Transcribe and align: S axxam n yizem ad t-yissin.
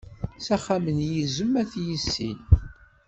S 0.39 0.47
axxam 0.55 0.85
n 0.95 0.99
yizem 1.09 1.53
ad 1.61 1.67
t-yissin. 1.71 2.39